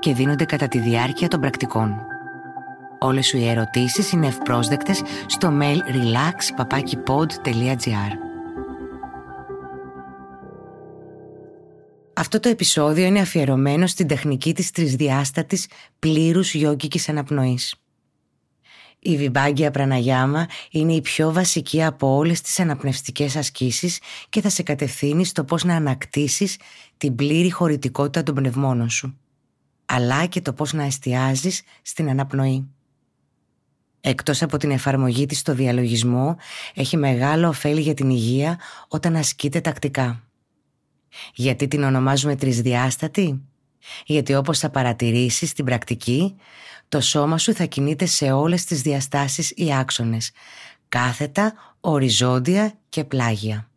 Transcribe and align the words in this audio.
και 0.00 0.14
δίνονται 0.14 0.44
κατά 0.44 0.68
τη 0.68 0.78
διάρκεια 0.78 1.28
των 1.28 1.40
πρακτικών. 1.40 1.96
Όλες 2.98 3.26
σου 3.26 3.36
οι 3.36 3.48
ερωτήσεις 3.48 4.12
είναι 4.12 4.26
ευπρόσδεκτες 4.26 5.02
στο 5.26 5.58
mail 5.60 5.78
relax.papakipod.gr 5.78 8.12
Αυτό 12.14 12.40
το 12.40 12.48
επεισόδιο 12.48 13.04
είναι 13.04 13.20
αφιερωμένο 13.20 13.86
στην 13.86 14.06
τεχνική 14.06 14.54
της 14.54 14.70
τρισδιάστατης 14.70 15.66
πλήρους 15.98 16.54
γιόγκικης 16.54 17.08
αναπνοής. 17.08 17.74
Η 18.98 19.16
βιμπάγκια 19.16 19.70
πραναγιάμα 19.70 20.46
είναι 20.70 20.92
η 20.92 21.00
πιο 21.00 21.32
βασική 21.32 21.82
από 21.82 22.16
όλες 22.16 22.40
τις 22.40 22.60
αναπνευστικές 22.60 23.36
ασκήσεις 23.36 24.00
και 24.28 24.40
θα 24.40 24.48
σε 24.48 24.62
κατευθύνει 24.62 25.24
στο 25.24 25.44
πώς 25.44 25.64
να 25.64 25.74
ανακτήσεις 25.74 26.56
την 26.96 27.14
πλήρη 27.14 27.50
χωρητικότητα 27.50 28.22
των 28.22 28.34
πνευμόνων 28.34 28.90
σου, 28.90 29.18
αλλά 29.92 30.26
και 30.26 30.40
το 30.40 30.52
πώς 30.52 30.72
να 30.72 30.82
εστιάζεις 30.84 31.62
στην 31.82 32.08
αναπνοή. 32.08 32.68
Εκτός 34.00 34.42
από 34.42 34.56
την 34.56 34.70
εφαρμογή 34.70 35.26
της 35.26 35.38
στο 35.38 35.54
διαλογισμό, 35.54 36.36
έχει 36.74 36.96
μεγάλο 36.96 37.48
ωφέλη 37.48 37.80
για 37.80 37.94
την 37.94 38.10
υγεία 38.10 38.58
όταν 38.88 39.16
ασκείται 39.16 39.60
τακτικά. 39.60 40.22
Γιατί 41.34 41.68
την 41.68 41.82
ονομάζουμε 41.82 42.36
τρισδιάστατη; 42.36 43.40
Γιατί 44.06 44.34
όπως 44.34 44.58
θα 44.58 44.70
παρατηρήσεις 44.70 45.50
στην 45.50 45.64
πρακτική, 45.64 46.36
το 46.88 47.00
σώμα 47.00 47.38
σου 47.38 47.54
θα 47.54 47.64
κινείται 47.64 48.06
σε 48.06 48.32
όλες 48.32 48.64
τις 48.64 48.82
διαστάσεις 48.82 49.52
ή 49.56 49.74
άξονες, 49.74 50.30
κάθετα, 50.88 51.54
οριζόντια 51.80 52.74
και 52.88 53.04
πλάγια. 53.04 53.69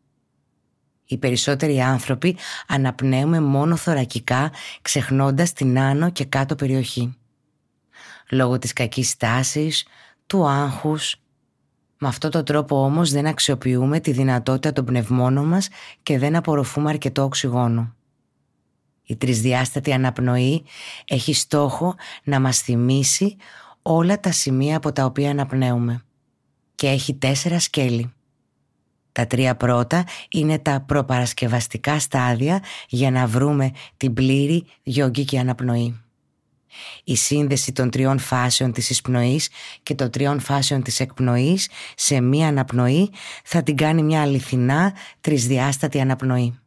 Οι 1.14 1.17
περισσότεροι 1.17 1.81
άνθρωποι 1.81 2.38
αναπνέουμε 2.67 3.42
μόνο 3.42 3.75
θωρακικά, 3.75 4.52
ξεχνώντας 4.81 5.53
την 5.53 5.80
άνω 5.80 6.09
και 6.11 6.25
κάτω 6.25 6.56
περιοχή. 6.56 7.17
Λόγω 8.30 8.59
της 8.59 8.73
κακής 8.73 9.09
στάσης, 9.09 9.86
του 10.28 10.47
άγχους. 10.47 11.16
Με 11.97 12.08
αυτόν 12.08 12.31
τον 12.31 12.45
τρόπο 12.45 12.84
όμως 12.84 13.11
δεν 13.11 13.25
αξιοποιούμε 13.25 14.00
τη 14.00 14.11
δυνατότητα 14.11 14.72
των 14.72 14.86
πνευμόνων 14.86 15.45
μας 15.45 15.67
και 16.03 16.17
δεν 16.19 16.36
απορροφούμε 16.36 16.89
αρκετό 16.89 17.23
οξυγόνο. 17.23 17.95
Η 19.03 19.16
τρισδιάστατη 19.16 19.94
αναπνοή 19.94 20.64
έχει 21.08 21.34
στόχο 21.34 21.95
να 22.23 22.39
μας 22.39 22.59
θυμίσει 22.59 23.36
όλα 23.81 24.19
τα 24.19 24.31
σημεία 24.31 24.78
από 24.78 24.91
τα 24.91 25.06
οποία 25.06 25.30
αναπνέουμε 25.30 26.03
και 26.75 26.88
έχει 26.88 27.14
τέσσερα 27.16 27.59
σκέλη. 27.59 28.14
Τα 29.14 29.28
τρία 29.28 29.56
πρώτα 29.56 30.03
είναι 30.30 30.59
τα 30.59 30.83
προπαρασκευαστικά 30.88 32.00
στάδια 32.00 32.64
για 32.88 33.11
να 33.11 33.28
βρούμε 33.28 33.72
την 33.97 34.14
πλήρη 34.14 34.66
γιογκική 34.83 35.38
αναπνοή. 35.38 35.97
Η 37.03 37.16
σύνδεση 37.16 37.72
των 37.72 37.89
τριών 37.89 38.19
φάσεων 38.19 38.72
της 38.72 38.89
εισπνοής 38.89 39.50
και 39.84 39.95
των 39.95 40.09
τριών 40.09 40.39
φάσεων 40.39 40.84
της 40.84 41.00
εκπνοής 41.00 41.69
σε 41.95 42.22
μία 42.22 42.47
αναπνοή 42.47 43.09
θα 43.44 43.64
την 43.64 43.75
κάνει 43.75 44.03
μια 44.03 44.22
αληθινά 44.22 44.94
τρισδιάστατη 45.22 46.00
αναπνοή. 46.00 46.62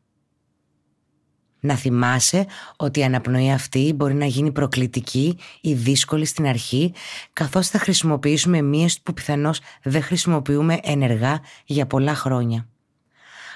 Να 1.67 1.75
θυμάσαι 1.75 2.47
ότι 2.77 3.01
η 3.01 3.05
αναπνοή 3.05 3.53
αυτή 3.53 3.93
μπορεί 3.97 4.15
να 4.15 4.27
γίνει 4.27 4.53
προκλητική 4.53 5.39
ή 5.61 5.73
δύσκολη 5.73 6.25
στην 6.25 6.47
αρχή, 6.47 6.93
καθώς 7.33 7.69
θα 7.69 7.79
χρησιμοποιήσουμε 7.79 8.63
μίες 8.63 9.01
που 9.01 9.13
πιθανώς 9.13 9.61
δεν 9.83 10.03
χρησιμοποιούμε 10.03 10.79
ενεργά 10.83 11.41
για 11.65 11.87
πολλά 11.87 12.15
χρόνια. 12.15 12.67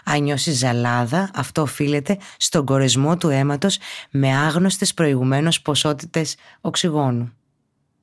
Αν 0.05 0.23
νιώσεις 0.23 0.59
ζαλάδα, 0.59 1.31
αυτό 1.35 1.63
οφείλεται 1.63 2.19
στον 2.37 2.65
κορεσμό 2.65 3.17
του 3.17 3.29
αίματος 3.29 3.79
με 4.11 4.37
άγνωστες 4.37 4.95
προηγουμένως 4.95 5.63
ποσότητες 5.63 6.37
οξυγόνου. 6.61 7.33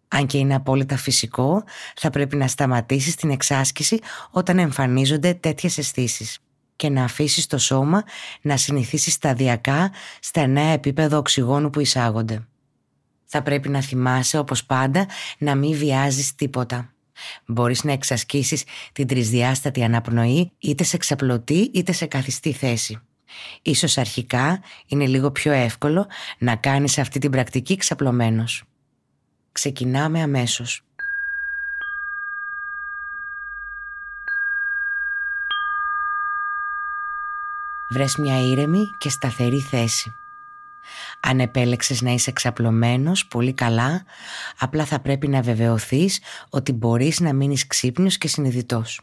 Αν 0.07 0.25
και 0.25 0.37
είναι 0.37 0.55
απόλυτα 0.55 0.97
φυσικό, 0.97 1.63
θα 1.95 2.09
πρέπει 2.09 2.35
να 2.35 2.47
σταματήσεις 2.47 3.15
την 3.15 3.29
εξάσκηση 3.29 3.99
όταν 4.31 4.59
εμφανίζονται 4.59 5.33
τέτοιες 5.33 5.77
αισθήσεις 5.77 6.39
και 6.77 6.89
να 6.89 7.03
αφήσεις 7.03 7.47
το 7.47 7.57
σώμα 7.57 8.03
να 8.41 8.57
συνηθίσει 8.57 9.11
σταδιακά 9.11 9.91
στα 10.19 10.47
νέα 10.47 10.71
επίπεδα 10.71 11.17
οξυγόνου 11.17 11.69
που 11.69 11.79
εισάγονται. 11.79 12.47
Θα 13.25 13.41
πρέπει 13.41 13.69
να 13.69 13.81
θυμάσαι 13.81 14.37
όπως 14.37 14.65
πάντα 14.65 15.07
να 15.37 15.55
μην 15.55 15.77
βιάζεις 15.77 16.35
τίποτα. 16.35 16.93
Μπορείς 17.45 17.83
να 17.83 17.91
εξασκήσεις 17.91 18.63
την 18.91 19.07
τρισδιάστατη 19.07 19.83
αναπνοή 19.83 20.51
είτε 20.57 20.83
σε 20.83 20.97
ξαπλωτή 20.97 21.71
είτε 21.73 21.91
σε 21.91 22.05
καθιστή 22.05 22.51
θέση. 22.51 22.99
Ίσως 23.61 23.97
αρχικά 23.97 24.61
είναι 24.87 25.07
λίγο 25.07 25.31
πιο 25.31 25.51
εύκολο 25.51 26.07
να 26.37 26.55
κάνεις 26.55 26.97
αυτή 26.97 27.19
την 27.19 27.31
πρακτική 27.31 27.75
ξαπλωμένος. 27.75 28.63
Ξεκινάμε 29.51 30.21
αμέσως. 30.21 30.86
Βρες 37.89 38.15
μια 38.15 38.41
ήρεμη 38.41 38.85
και 38.97 39.09
σταθερή 39.09 39.59
θέση. 39.59 40.11
Αν 41.21 41.39
επέλεξες 41.39 42.01
να 42.01 42.11
είσαι 42.11 42.29
εξαπλωμένος 42.29 43.27
πολύ 43.27 43.53
καλά, 43.53 44.03
απλά 44.57 44.85
θα 44.85 44.99
πρέπει 44.99 45.27
να 45.27 45.41
βεβαιωθείς 45.41 46.19
ότι 46.49 46.71
μπορείς 46.71 47.19
να 47.19 47.33
μείνεις 47.33 47.67
ξύπνιος 47.67 48.17
και 48.17 48.27
συνειδητός. 48.27 49.01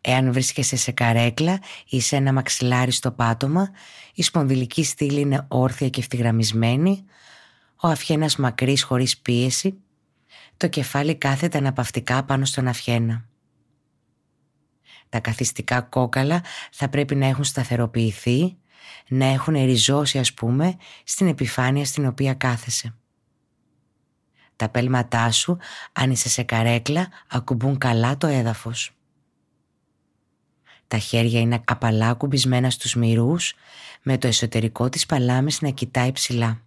Εάν 0.00 0.32
βρίσκεσαι 0.32 0.76
σε 0.76 0.92
καρέκλα 0.92 1.58
ή 1.88 2.00
σε 2.00 2.16
ένα 2.16 2.32
μαξιλάρι 2.32 2.90
στο 2.90 3.10
πάτωμα, 3.10 3.70
η 4.14 4.22
σπονδυλική 4.22 4.84
στήλη 4.84 5.20
είναι 5.20 5.44
όρθια 5.48 5.88
και 5.88 6.00
ευθυγραμμισμένη, 6.00 7.04
ο 7.76 7.88
αυχένας 7.88 8.36
μακρύς 8.36 8.82
χωρίς 8.82 9.18
πίεση, 9.18 9.74
το 10.56 10.68
κεφάλι 10.68 11.14
κάθεται 11.14 11.58
αναπαυτικά 11.58 12.24
πάνω 12.24 12.44
στον 12.44 12.68
αυχένα. 12.68 13.24
Τα 15.14 15.20
καθιστικά 15.20 15.80
κόκαλα 15.80 16.42
θα 16.70 16.88
πρέπει 16.88 17.14
να 17.14 17.26
έχουν 17.26 17.44
σταθεροποιηθεί, 17.44 18.56
να 19.08 19.26
έχουν 19.26 19.54
ριζώσει 19.54 20.18
ας 20.18 20.34
πούμε 20.34 20.76
στην 21.04 21.26
επιφάνεια 21.26 21.84
στην 21.84 22.06
οποία 22.06 22.34
κάθεσαι. 22.34 22.94
Τα 24.56 24.68
πέλματά 24.68 25.30
σου, 25.30 25.58
αν 25.92 26.10
είσαι 26.10 26.28
σε 26.28 26.42
καρέκλα, 26.42 27.08
ακουμπούν 27.28 27.78
καλά 27.78 28.16
το 28.16 28.26
έδαφος. 28.26 28.90
Τα 30.88 30.98
χέρια 30.98 31.40
είναι 31.40 31.62
απαλά 31.66 32.14
κουμπισμένα 32.14 32.70
στους 32.70 32.94
μυρούς, 32.94 33.54
με 34.02 34.18
το 34.18 34.26
εσωτερικό 34.26 34.88
της 34.88 35.06
παλάμης 35.06 35.60
να 35.60 35.70
κοιτάει 35.70 36.12
ψηλά. 36.12 36.60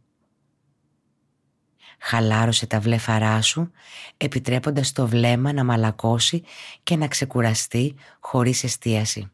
Χαλάρωσε 1.97 2.67
τα 2.67 2.79
βλέφαρά 2.79 3.41
σου, 3.41 3.71
επιτρέποντας 4.17 4.91
το 4.91 5.07
βλέμμα 5.07 5.53
να 5.53 5.63
μαλακώσει 5.63 6.43
και 6.83 6.95
να 6.95 7.07
ξεκουραστεί 7.07 7.95
χωρίς 8.19 8.63
εστίαση. 8.63 9.31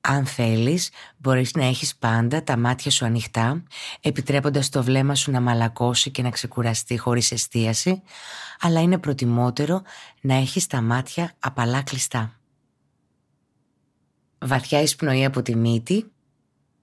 Αν 0.00 0.26
θέλεις, 0.26 0.90
μπορείς 1.16 1.54
να 1.54 1.64
έχεις 1.64 1.96
πάντα 1.96 2.42
τα 2.44 2.56
μάτια 2.56 2.90
σου 2.90 3.04
ανοιχτά, 3.04 3.62
επιτρέποντας 4.00 4.68
το 4.68 4.82
βλέμμα 4.82 5.14
σου 5.14 5.30
να 5.30 5.40
μαλακώσει 5.40 6.10
και 6.10 6.22
να 6.22 6.30
ξεκουραστεί 6.30 6.98
χωρίς 6.98 7.32
εστίαση, 7.32 8.02
αλλά 8.60 8.80
είναι 8.80 8.98
προτιμότερο 8.98 9.82
να 10.20 10.34
έχεις 10.34 10.66
τα 10.66 10.80
μάτια 10.80 11.32
απαλά 11.38 11.82
κλειστά. 11.82 12.32
Βαθιά 14.38 14.80
εισπνοή 14.80 15.24
από 15.24 15.42
τη 15.42 15.56
μύτη 15.56 16.12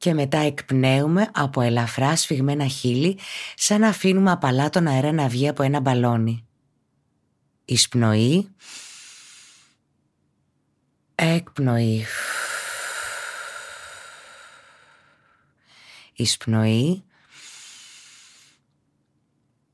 και 0.05 0.13
μετά 0.13 0.37
εκπνέουμε 0.37 1.29
από 1.33 1.61
ελαφρά 1.61 2.15
σφιγμένα 2.15 2.67
χείλη 2.67 3.19
σαν 3.55 3.79
να 3.79 3.87
αφήνουμε 3.87 4.31
απαλά 4.31 4.69
τον 4.69 4.87
αέρα 4.87 5.11
να 5.11 5.27
βγει 5.27 5.47
από 5.47 5.63
ένα 5.63 5.79
μπαλόνι. 5.79 6.45
Εισπνοή, 7.65 8.49
εκπνοή. 11.15 12.05
Εισπνοή, 16.13 17.03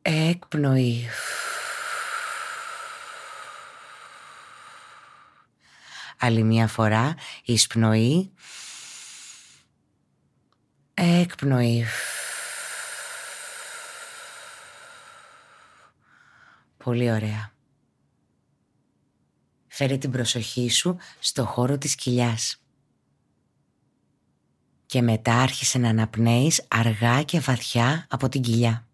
εκπνοή. 0.02 1.10
Άλλη 6.20 6.44
μια 6.44 6.68
φορά, 6.68 7.16
εισπνοή, 7.46 8.32
Εκπνοή. 11.04 11.86
Πολύ 16.78 17.12
ωραία. 17.12 17.52
Φέρε 19.68 19.98
την 19.98 20.12
προσοχή 20.12 20.70
σου 20.70 20.98
στο 21.20 21.46
χώρο 21.46 21.78
της 21.78 21.96
κοιλιάς. 21.96 22.62
Και 24.86 25.02
μετά 25.02 25.34
άρχισε 25.34 25.78
να 25.78 25.90
αναπνέεις 25.90 26.66
αργά 26.68 27.24
και 27.24 27.40
βαθιά 27.40 28.06
από 28.10 28.30
την 28.30 28.42
κοιλιά. 28.42 28.88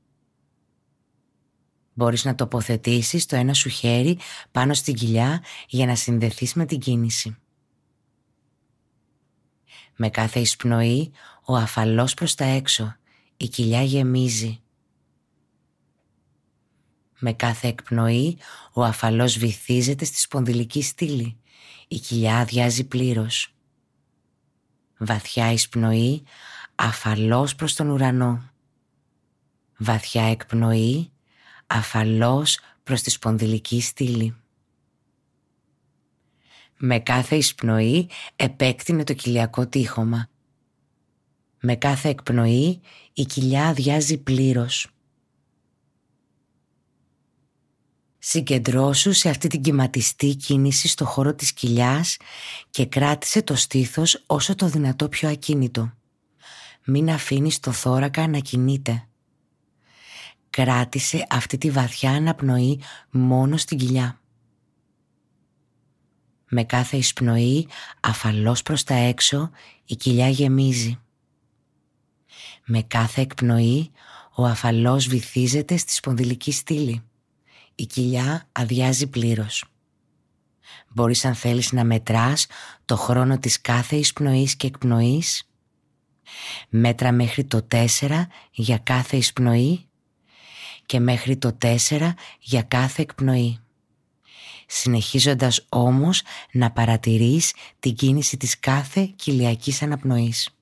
Μπορείς 1.94 2.26
να 2.26 2.36
τοποθετήσεις 2.36 3.26
το 3.26 3.36
ένα 3.36 3.54
σου 3.54 3.70
χέρι 3.70 4.20
πάνω 4.52 4.74
στην 4.74 4.94
κοιλιά 4.94 5.44
για 5.68 5.86
να 5.86 5.96
συνδεθείς 5.96 6.54
με 6.54 6.66
την 6.66 6.80
κίνηση. 6.80 7.38
Με 9.96 10.10
κάθε 10.10 10.40
εισπνοή 10.40 11.12
ο 11.50 11.56
αφαλός 11.56 12.14
προς 12.14 12.36
τα 12.36 12.46
έξω, 12.46 12.96
η 13.38 13.48
κοιλιά 13.48 13.82
γεμίζει. 13.82 14.62
Με 17.20 17.34
κάθε 17.34 17.68
εκπνοή 17.68 18.38
ο 18.74 18.84
αφαλός 18.84 19.38
βυθίζεται 19.38 20.06
στη 20.06 20.20
σπονδυλική 20.20 20.82
στήλη, 20.82 21.38
η 21.88 22.00
κοιλιά 22.00 22.38
αδειάζει 22.38 22.84
πλήρως. 22.84 23.54
Βαθιά 24.98 25.52
εισπνοή, 25.52 26.24
αφαλός 26.76 27.56
προς 27.56 27.76
τον 27.76 27.90
ουρανό. 27.90 28.50
Βαθιά 29.78 30.24
εκπνοή, 30.24 31.12
αφαλός 31.68 32.60
προς 32.84 33.02
τη 33.02 33.10
σπονδυλική 33.10 33.82
στήλη. 33.82 34.36
Με 36.78 37.00
κάθε 37.00 37.36
εισπνοή 37.36 38.10
επέκτηνε 38.36 39.04
το 39.04 39.14
κοιλιακό 39.14 39.68
τείχομα. 39.68 40.30
Με 41.60 41.76
κάθε 41.76 42.10
εκπνοή 42.10 42.82
η 43.14 43.26
κοιλιά 43.26 43.68
αδειάζει 43.68 44.18
πλήρως. 44.18 44.88
Συγκεντρώσου 48.20 49.14
σε 49.14 49.30
αυτή 49.30 49.48
την 49.48 49.62
κυματιστή 49.62 50.36
κίνηση 50.36 50.88
στο 50.88 51.06
χώρο 51.06 51.34
της 51.36 51.54
κοιλιάς 51.54 52.18
και 52.70 52.86
κράτησε 52.86 53.42
το 53.42 53.56
στήθος 53.56 54.24
όσο 54.26 54.56
το 54.56 54.68
δυνατό 54.68 55.10
πιο 55.10 55.30
ακίνητο. 55.30 55.94
Μην 56.86 57.10
αφήνεις 57.10 57.60
το 57.60 57.72
θώρακα 57.72 58.28
να 58.28 58.40
κινείται. 58.40 59.08
Κράτησε 60.50 61.26
αυτή 61.30 61.58
τη 61.58 61.70
βαθιά 61.70 62.12
αναπνοή 62.12 62.82
μόνο 63.10 63.58
στην 63.58 63.78
κοιλιά. 63.78 64.22
Με 66.50 66.64
κάθε 66.64 66.98
εισπνοή, 66.98 67.68
αφαλώς 68.00 68.62
προς 68.62 68.84
τα 68.84 68.94
έξω, 68.94 69.50
η 69.86 69.96
κοιλιά 69.96 70.30
γεμίζει. 70.30 71.00
Με 72.70 72.82
κάθε 72.82 73.22
εκπνοή, 73.22 73.92
ο 74.36 74.46
αφαλός 74.46 75.08
βυθίζεται 75.08 75.78
στη 75.78 75.94
σπονδυλική 75.94 76.52
στήλη. 76.52 77.02
Η 77.76 77.86
κοιλιά 77.86 78.48
αδειάζει 78.52 79.08
πλήρως. 79.08 79.66
Μπορείς 80.88 81.26
αν 81.26 81.36
θέλεις 81.36 81.72
να 81.72 81.84
μετράς 81.84 82.48
το 82.86 82.96
χρόνο 82.96 83.38
της 83.40 83.62
κάθε 83.62 83.96
εισπνοής 83.96 84.56
και 84.56 84.68
εκπνοής. 84.68 85.50
Μέτρα 86.70 87.12
μέχρι 87.12 87.44
το 87.44 87.62
4 87.62 88.28
για 88.52 88.78
κάθε 88.78 89.18
εισπνοή 89.18 89.86
και 90.86 91.00
μέχρι 91.00 91.38
το 91.38 91.58
4 91.62 92.14
για 92.40 92.62
κάθε 92.62 93.02
εκπνοή. 93.02 93.60
Συνεχίζοντας 94.68 95.66
όμως 95.70 96.22
να 96.52 96.72
παρατηρείς 96.72 97.54
την 97.80 97.96
κίνηση 97.96 98.38
της 98.38 98.60
κάθε 98.60 99.14
κοιλιακής 99.16 99.82
αναπνοής. 99.82 100.57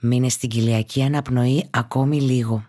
Μείνε 0.00 0.28
στην 0.28 0.48
κοιλιακή 0.48 1.02
αναπνοή 1.02 1.66
ακόμη 1.70 2.20
λίγο. 2.20 2.64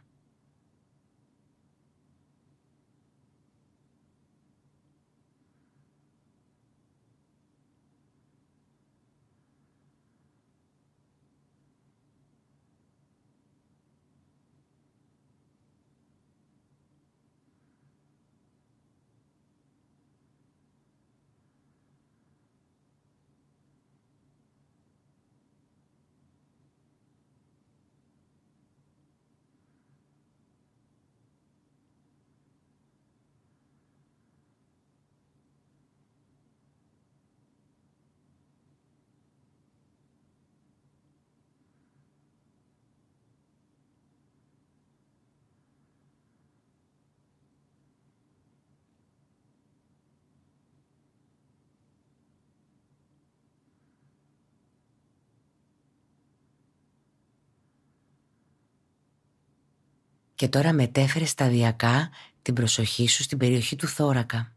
Και 60.37 60.47
τώρα 60.47 60.73
μετέφερε 60.73 61.25
σταδιακά 61.25 62.09
την 62.41 62.53
προσοχή 62.53 63.07
σου 63.07 63.23
στην 63.23 63.37
περιοχή 63.37 63.75
του 63.75 63.87
θώρακα 63.87 64.53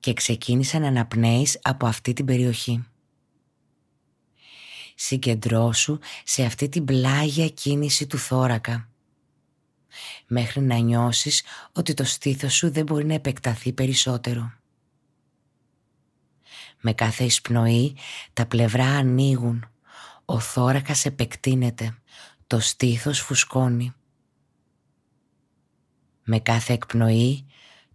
και 0.00 0.12
ξεκίνησε 0.12 0.78
να 0.78 0.88
αναπνέεις 0.88 1.58
από 1.62 1.86
αυτή 1.86 2.12
την 2.12 2.24
περιοχή. 2.24 2.86
Συγκεντρώσου 4.94 5.98
σε 6.24 6.44
αυτή 6.44 6.68
την 6.68 6.84
πλάγια 6.84 7.48
κίνηση 7.48 8.06
του 8.06 8.18
θώρακα 8.18 8.88
μέχρι 10.26 10.60
να 10.60 10.76
νιώσεις 10.76 11.42
ότι 11.72 11.94
το 11.94 12.04
στήθος 12.04 12.54
σου 12.54 12.70
δεν 12.70 12.84
μπορεί 12.84 13.04
να 13.04 13.14
επεκταθεί 13.14 13.72
περισσότερο. 13.72 14.52
Με 16.80 16.92
κάθε 16.92 17.24
εισπνοή 17.24 17.96
τα 18.32 18.46
πλευρά 18.46 18.86
ανοίγουν, 18.86 19.68
ο 20.24 20.40
θώρακας 20.40 21.04
επεκτείνεται, 21.04 21.98
το 22.46 22.60
στήθος 22.60 23.20
φουσκώνει. 23.20 23.92
Με 26.30 26.38
κάθε 26.38 26.72
εκπνοή 26.72 27.46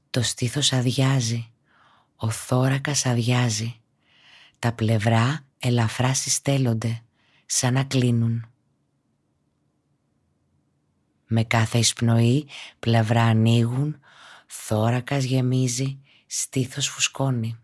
το 0.10 0.22
στήθος 0.22 0.74
αδειάζει, 0.74 1.52
ο 2.16 2.30
θώρακας 2.30 3.06
αδειάζει, 3.06 3.82
τα 4.60 4.74
πλευρά 4.74 5.46
ελαφρά 5.60 6.14
συστέλλονται, 6.14 7.02
σαν 7.46 7.74
να 7.74 7.84
κλείνουν. 7.84 8.52
Με 11.28 11.44
κάθε 11.44 11.78
εισπνοή 11.78 12.48
πλευρά 12.80 13.24
ανοίγουν, 13.24 14.00
θώρακας 14.48 15.24
γεμίζει, 15.24 16.00
στήθος 16.26 16.88
φουσκώνει. 16.88 17.60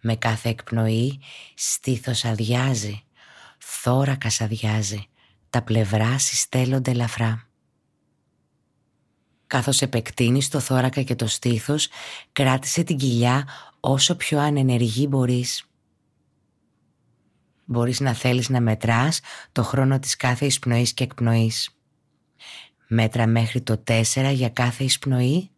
Με 0.00 0.16
κάθε 0.16 0.48
εκπνοή 0.48 1.20
στήθος 1.54 2.24
αδειάζει, 2.24 3.04
θώρακας 3.58 4.40
αδειάζει, 4.40 5.06
τα 5.50 5.62
πλευρά 5.62 6.18
συστέλλονται 6.18 6.90
ελαφρά. 6.90 7.46
Καθώς 9.52 9.82
επεκτείνεις 9.82 10.48
το 10.48 10.60
θώρακα 10.60 11.02
και 11.02 11.14
το 11.14 11.26
στήθος, 11.26 11.88
κράτησε 12.32 12.82
την 12.82 12.96
κοιλιά 12.96 13.48
όσο 13.80 14.16
πιο 14.16 14.38
ανενεργή 14.38 15.06
μπορείς. 15.10 15.64
Μπορείς 17.64 18.00
να 18.00 18.14
θέλεις 18.14 18.48
να 18.48 18.60
μετράς 18.60 19.20
το 19.52 19.62
χρόνο 19.62 19.98
της 19.98 20.16
κάθε 20.16 20.46
εισπνοής 20.46 20.92
και 20.92 21.04
εκπνοής. 21.04 21.70
Μέτρα 22.88 23.26
μέχρι 23.26 23.60
το 23.60 23.82
4 23.86 24.30
για 24.32 24.48
κάθε 24.48 24.84
εισπνοή 24.84 25.50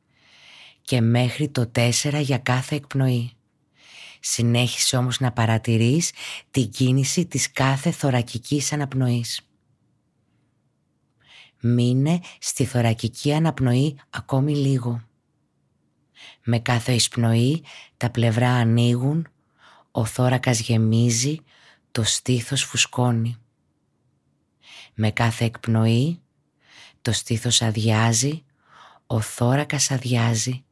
και 0.83 1.01
μέχρι 1.01 1.49
το 1.49 1.71
4 1.75 2.21
για 2.21 2.39
κάθε 2.39 2.75
εκπνοή. 2.75 3.33
Συνέχισε 4.21 4.97
όμως 4.97 5.21
να 5.21 5.33
παρατηρείς 5.33 6.11
την 6.51 6.71
κίνηση 6.71 7.27
της 7.27 7.53
κάθε 7.53 7.91
θωρακικής 7.91 8.73
αναπνοής. 8.73 9.49
Μείνε 11.67 12.21
στη 12.39 12.65
θωρακική 12.65 13.33
αναπνοή 13.33 13.99
ακόμη 14.11 14.57
λίγο. 14.57 15.03
Με 16.45 16.59
κάθε 16.59 16.93
εισπνοή 16.93 17.65
τα 17.97 18.11
πλευρά 18.11 18.51
ανοίγουν, 18.51 19.29
ο 19.91 20.05
θώρακας 20.05 20.61
γεμίζει, 20.61 21.37
το 21.93 22.03
στήθος 22.03 22.65
φουσκώνει. 22.65 23.37
Με 24.95 25.11
κάθε 25.11 25.45
εκπνοή 25.45 26.21
το 27.03 27.13
στήθος 27.13 27.63
αδειάζει, 27.63 28.45
ο 29.07 29.21
θώρακας 29.21 29.91
αδειάζει, 29.91 30.65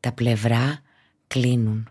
τα 0.00 0.12
πλευρά 0.12 0.80
κλείνουν. 1.26 1.88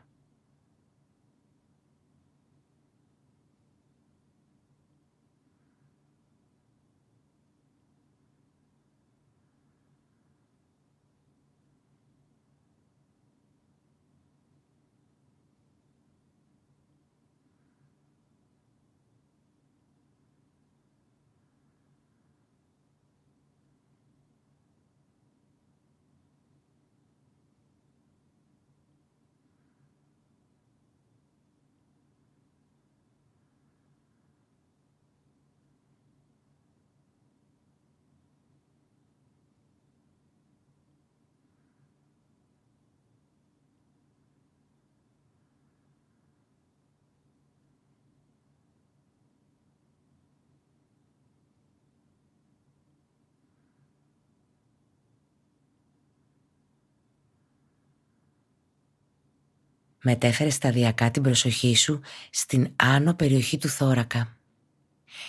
Μετέφερε 60.03 60.49
σταδιακά 60.49 61.11
την 61.11 61.23
προσοχή 61.23 61.75
σου 61.75 62.01
στην 62.29 62.73
άνω 62.75 63.13
περιοχή 63.13 63.57
του 63.57 63.67
θώρακα, 63.67 64.37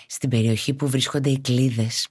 στην 0.07 0.31
περιοχή 0.31 0.75
που 0.75 0.89
βρίσκονται 0.89 1.31
οι 1.31 1.41
κλίδες 1.41 2.09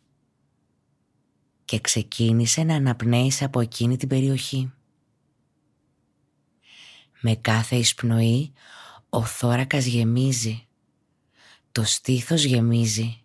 και 1.66 1.80
ξεκίνησε 1.80 2.64
να 2.64 2.76
αναπνέεις 2.76 3.42
από 3.42 3.60
εκείνη 3.60 3.98
την 3.98 4.08
περιοχή. 4.08 4.72
Με 7.22 7.36
κάθε 7.36 7.76
εισπνοή 7.76 8.54
ο 9.10 9.24
θώρακας 9.24 9.86
γεμίζει, 9.86 10.68
το 11.72 11.84
στήθος 11.84 12.44
γεμίζει, 12.44 13.22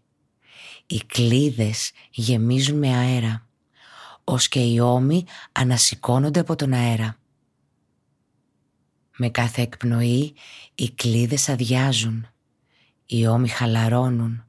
οι 0.86 1.00
κλίδες 1.06 1.92
γεμίζουν 2.10 2.78
με 2.78 2.96
αέρα, 2.96 3.46
ως 4.24 4.48
και 4.48 4.60
οι 4.60 4.80
ώμοι 4.80 5.24
ανασηκώνονται 5.52 6.40
από 6.40 6.56
τον 6.56 6.72
αέρα. 6.72 7.16
Με 9.16 9.30
κάθε 9.30 9.62
εκπνοή 9.62 10.34
οι 10.74 10.90
κλίδες 10.90 11.48
αδειάζουν, 11.48 12.26
οι 13.06 13.26
ώμοι 13.26 13.48
χαλαρώνουν, 13.48 14.44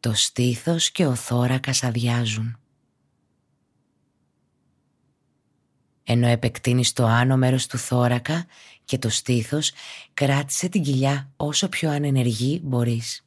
το 0.00 0.12
στήθος 0.12 0.90
και 0.90 1.06
ο 1.06 1.14
θώρακας 1.14 1.82
αδειάζουν. 1.82 2.58
Ενώ 6.04 6.26
επεκτείνεις 6.26 6.92
το 6.92 7.06
άνω 7.06 7.36
μέρος 7.36 7.66
του 7.66 7.78
θώρακα 7.78 8.46
και 8.84 8.98
το 8.98 9.08
στήθος, 9.08 9.72
κράτησε 10.14 10.68
την 10.68 10.82
κοιλιά 10.82 11.32
όσο 11.36 11.68
πιο 11.68 11.90
ανενεργή 11.90 12.60
μπορείς. 12.64 13.26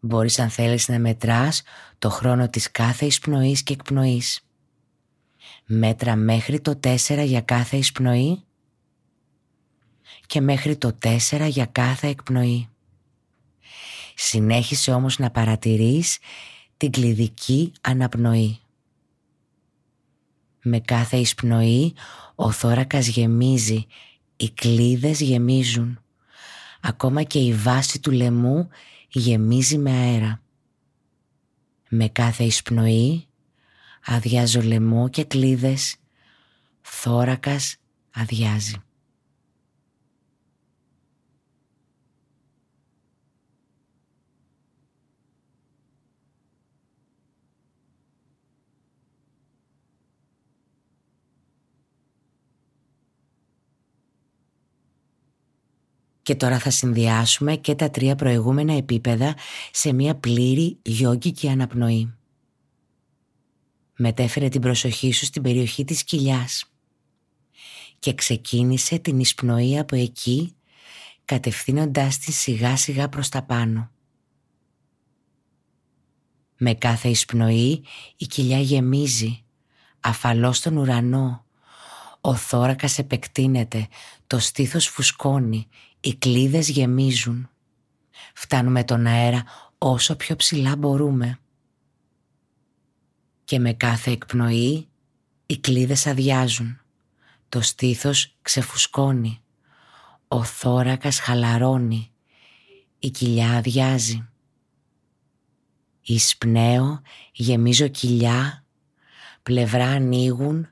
Μπορείς 0.00 0.38
αν 0.38 0.50
θέλεις 0.50 0.88
να 0.88 0.98
μετράς 0.98 1.62
το 1.98 2.10
χρόνο 2.10 2.48
της 2.48 2.70
κάθε 2.70 3.06
εισπνοής 3.06 3.62
και 3.62 3.72
εκπνοής. 3.72 4.45
Μέτρα 5.66 6.16
μέχρι 6.16 6.60
το 6.60 6.80
4 6.82 7.24
για 7.26 7.40
κάθε 7.40 7.76
εισπνοή 7.76 8.42
και 10.26 10.40
μέχρι 10.40 10.76
το 10.76 10.98
4 11.02 11.46
για 11.48 11.66
κάθε 11.66 12.08
εκπνοή. 12.08 12.68
Συνέχισε 14.14 14.92
όμως 14.92 15.18
να 15.18 15.30
παρατηρείς 15.30 16.18
την 16.76 16.90
κλειδική 16.90 17.72
αναπνοή. 17.80 18.58
Με 20.62 20.80
κάθε 20.80 21.16
εισπνοή 21.16 21.94
ο 22.34 22.50
θώρακας 22.50 23.06
γεμίζει, 23.06 23.86
οι 24.36 24.50
κλίδες 24.50 25.20
γεμίζουν. 25.20 26.00
Ακόμα 26.80 27.22
και 27.22 27.38
η 27.38 27.52
βάση 27.52 28.00
του 28.00 28.10
λαιμού 28.10 28.68
γεμίζει 29.08 29.78
με 29.78 29.90
αέρα. 29.90 30.42
Με 31.88 32.08
κάθε 32.08 32.44
εισπνοή 32.44 33.26
αδειάζω 34.06 34.60
λαιμό 34.60 35.08
και 35.08 35.24
κλίδες, 35.24 35.96
θώρακας 36.80 37.76
αδειάζει. 38.10 38.74
Και 56.22 56.34
τώρα 56.34 56.58
θα 56.58 56.70
συνδυάσουμε 56.70 57.56
και 57.56 57.74
τα 57.74 57.90
τρία 57.90 58.14
προηγούμενα 58.16 58.72
επίπεδα 58.72 59.34
σε 59.70 59.92
μια 59.92 60.16
πλήρη 60.16 60.78
γιόγκικη 60.82 61.48
αναπνοή. 61.48 62.14
Μετέφερε 63.96 64.48
την 64.48 64.60
προσοχή 64.60 65.12
σου 65.12 65.24
στην 65.24 65.42
περιοχή 65.42 65.84
της 65.84 66.04
κοιλιάς 66.04 66.70
και 67.98 68.14
ξεκίνησε 68.14 68.98
την 68.98 69.20
εισπνοή 69.20 69.78
από 69.78 69.96
εκεί 69.96 70.56
κατευθύνοντάς 71.24 72.18
τη 72.18 72.32
σιγά 72.32 72.76
σιγά 72.76 73.08
προς 73.08 73.28
τα 73.28 73.42
πάνω. 73.42 73.90
Με 76.56 76.74
κάθε 76.74 77.08
εισπνοή 77.08 77.84
η 78.16 78.26
κοιλιά 78.26 78.58
γεμίζει, 78.58 79.44
αφαλώς 80.00 80.56
στον 80.56 80.76
ουρανό. 80.76 81.44
Ο 82.20 82.34
θώρακας 82.34 82.98
επεκτείνεται, 82.98 83.88
το 84.26 84.38
στήθος 84.38 84.86
φουσκώνει, 84.86 85.68
οι 86.00 86.14
κλίδες 86.14 86.68
γεμίζουν. 86.68 87.50
Φτάνουμε 88.34 88.84
τον 88.84 89.06
αέρα 89.06 89.44
όσο 89.78 90.16
πιο 90.16 90.36
ψηλά 90.36 90.76
μπορούμε. 90.76 91.38
Και 93.46 93.58
με 93.58 93.72
κάθε 93.72 94.10
εκπνοή 94.10 94.88
οι 95.46 95.58
κλίδες 95.58 96.06
αδειάζουν. 96.06 96.80
Το 97.48 97.60
στήθος 97.60 98.36
ξεφουσκώνει. 98.42 99.40
Ο 100.28 100.44
θώρακας 100.44 101.18
χαλαρώνει. 101.18 102.10
Η 102.98 103.10
κοιλιά 103.10 103.52
αδειάζει. 103.52 104.28
Εισπνέω, 106.02 107.00
γεμίζω 107.32 107.88
κοιλιά, 107.88 108.64
πλευρά 109.42 109.86
ανοίγουν, 109.86 110.68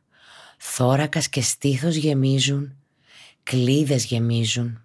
θώρακας 0.59 1.29
και 1.29 1.41
στήθος 1.41 1.95
γεμίζουν, 1.95 2.77
κλίδες 3.43 4.05
γεμίζουν 4.05 4.85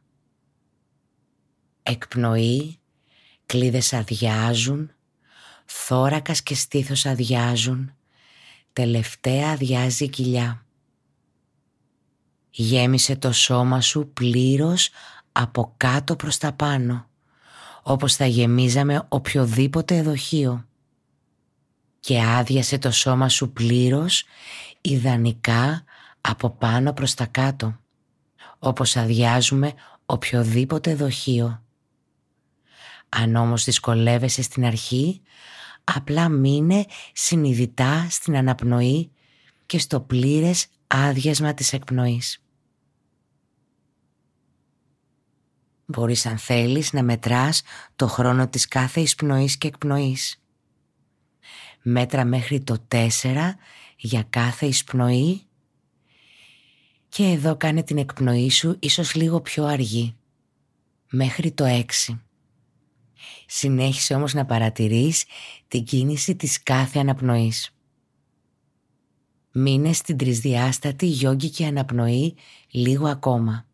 εκπνοή, 1.90 2.80
κλίδες 3.46 3.94
αδειάζουν, 3.94 4.92
θώρακας 5.72 6.44
και 6.44 6.56
στήθος 6.56 7.06
αδειάζουν, 7.06 7.94
τελευταία 8.74 9.52
αδειάζει 9.52 10.04
η 10.04 10.10
κοιλιά. 10.10 10.66
Γέμισε 12.50 13.16
το 13.16 13.32
σώμα 13.32 13.82
σου 13.82 14.10
πλήρως 14.14 14.90
από 15.32 15.74
κάτω 15.78 16.16
προς 16.16 16.38
τα 16.38 16.54
πάνω, 16.54 17.10
όπως 17.84 18.16
θα 18.16 18.26
γεμίζαμε 18.26 19.06
οποιοδήποτε 19.10 20.02
δοχείο. 20.02 20.66
Και 22.00 22.22
άδειασε 22.22 22.78
το 22.78 22.92
σώμα 22.92 23.30
σου 23.30 23.52
πλήρως, 23.52 24.24
ιδανικά 24.82 25.84
από 26.22 26.50
πάνω 26.50 26.94
προς 26.94 27.14
τα 27.14 27.26
κάτω, 27.26 27.80
όπως 28.60 28.96
αδειάζουμε 28.96 29.74
οποιοδήποτε 30.06 30.96
δοχείο. 30.96 31.64
Αν 33.10 33.36
όμως 33.36 33.64
δυσκολεύεσαι 33.64 34.42
στην 34.42 34.66
αρχή, 34.66 35.22
απλά 35.84 36.30
μείνε 36.30 36.86
συνειδητά 37.14 38.08
στην 38.10 38.36
αναπνοή 38.36 39.12
και 39.66 39.80
στο 39.80 40.02
πλήρες 40.02 40.68
άδειασμα 40.88 41.54
της 41.54 41.74
εκπνοής. 41.74 42.44
Μπορείς 45.86 46.26
αν 46.26 46.38
θέλεις 46.38 46.94
να 46.94 47.04
μετράς 47.04 47.62
το 47.96 48.08
χρόνο 48.08 48.48
της 48.48 48.68
κάθε 48.68 49.02
εισπνοής 49.02 49.58
και 49.58 49.68
εκπνοής. 49.68 50.42
Μέτρα 51.82 52.26
μέχρι 52.26 52.62
το 52.62 52.78
4 52.88 53.08
για 53.98 54.24
κάθε 54.30 54.66
εισπνοή 54.66 55.42
και 57.10 57.24
εδώ 57.24 57.58
κάνε 57.58 57.84
την 57.84 57.98
εκπνοή 57.98 58.50
σου 58.50 58.78
ίσως 58.80 59.16
λίγο 59.16 59.42
πιο 59.42 59.66
αργή. 59.66 60.16
Μέχρι 61.10 61.52
το 61.52 61.66
6. 61.66 62.20
Συνέχισε 63.46 64.14
όμως 64.14 64.34
να 64.34 64.46
παρατηρείς 64.46 65.26
την 65.68 65.84
κίνηση 65.84 66.36
της 66.36 66.64
κάθε 66.64 67.00
αναπνοής. 67.00 67.74
Μείνε 69.52 69.94
στην 69.94 70.18
τρισδιάστατη 70.18 71.06
γιόγκικη 71.06 71.66
αναπνοή 71.66 72.36
λίγο 72.72 73.08
ακόμα. 73.08 73.69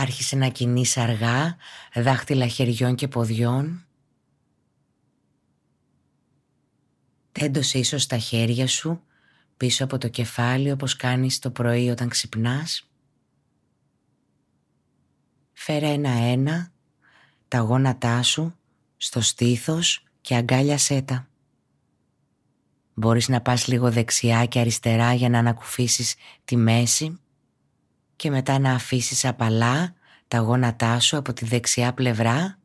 Άρχισε 0.00 0.36
να 0.36 0.48
κινείς 0.48 0.96
αργά, 0.96 1.56
δάχτυλα 1.94 2.46
χεριών 2.46 2.94
και 2.94 3.08
ποδιών. 3.08 3.86
Τέντωσε 7.32 7.78
ίσως 7.78 8.06
τα 8.06 8.18
χέρια 8.18 8.66
σου 8.66 9.02
πίσω 9.56 9.84
από 9.84 9.98
το 9.98 10.08
κεφάλι 10.08 10.70
όπως 10.70 10.96
κάνεις 10.96 11.38
το 11.38 11.50
πρωί 11.50 11.90
όταν 11.90 12.08
ξυπνάς. 12.08 12.90
Φέρε 15.52 15.88
ένα-ένα 15.88 16.72
τα 17.48 17.58
γόνατά 17.58 18.22
σου 18.22 18.54
στο 18.96 19.20
στήθος 19.20 20.04
και 20.20 20.34
αγκάλιασέ 20.34 21.02
τα. 21.02 21.28
Μπορείς 22.94 23.28
να 23.28 23.40
πας 23.40 23.66
λίγο 23.66 23.90
δεξιά 23.90 24.46
και 24.46 24.58
αριστερά 24.58 25.14
για 25.14 25.28
να 25.28 25.38
ανακουφίσεις 25.38 26.14
τη 26.44 26.56
μέση 26.56 27.20
και 28.20 28.30
μετά 28.30 28.58
να 28.58 28.72
αφήσεις 28.72 29.24
απαλά 29.24 29.94
τα 30.28 30.38
γόνατά 30.38 31.00
σου 31.00 31.16
από 31.16 31.32
τη 31.32 31.44
δεξιά 31.44 31.92
πλευρά 31.92 32.58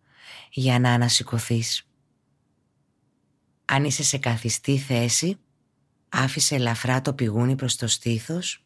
για 0.52 0.80
να 0.80 0.94
ανασηκωθείς. 0.94 1.88
Αν 3.66 3.84
είσαι 3.84 4.04
σε 4.04 4.18
καθιστή 4.18 4.78
θέση, 4.78 5.38
άφησε 6.10 6.56
ελαφρά 6.56 7.02
το 7.02 7.14
πηγούνι 7.14 7.56
προς 7.56 7.76
το 7.76 7.88
στήθος 7.88 8.64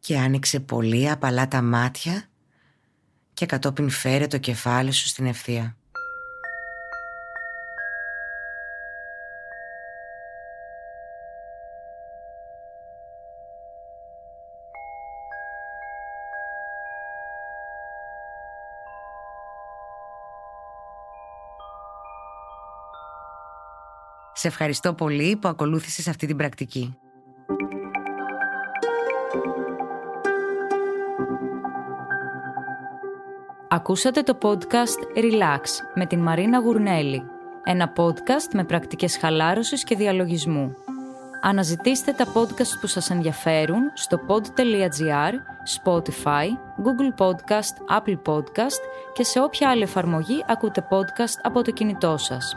και 0.00 0.18
άνοιξε 0.18 0.60
πολύ 0.60 1.10
απαλά 1.10 1.48
τα 1.48 1.62
μάτια 1.62 2.28
και 3.34 3.46
κατόπιν 3.46 3.90
φέρε 3.90 4.26
το 4.26 4.38
κεφάλι 4.38 4.92
σου 4.92 5.06
στην 5.06 5.26
ευθεία. 5.26 5.76
Σε 24.40 24.48
ευχαριστώ 24.48 24.94
πολύ 24.94 25.36
που 25.36 25.48
ακολούθησες 25.48 26.08
αυτή 26.08 26.26
την 26.26 26.36
πρακτική. 26.36 26.98
Ακούσατε 33.68 34.22
το 34.22 34.38
podcast 34.42 35.18
Relax 35.18 35.62
με 35.94 36.06
την 36.06 36.20
Μαρίνα 36.20 36.58
Γουρνέλη. 36.58 37.22
Ένα 37.64 37.92
podcast 37.96 38.52
με 38.52 38.64
πρακτικές 38.64 39.16
χαλάρωσης 39.16 39.84
και 39.84 39.96
διαλογισμού. 39.96 40.74
Αναζητήστε 41.40 42.12
τα 42.12 42.26
podcast 42.34 42.78
που 42.80 42.86
σας 42.86 43.10
ενδιαφέρουν 43.10 43.82
στο 43.94 44.20
pod.gr, 44.28 45.32
Spotify, 45.82 46.46
Google 46.84 47.24
Podcast, 47.24 47.98
Apple 47.98 48.18
Podcast 48.32 48.80
και 49.12 49.24
σε 49.24 49.40
όποια 49.40 49.70
άλλη 49.70 49.82
εφαρμογή 49.82 50.44
ακούτε 50.48 50.86
podcast 50.90 51.40
από 51.42 51.62
το 51.62 51.70
κινητό 51.70 52.16
σας. 52.16 52.56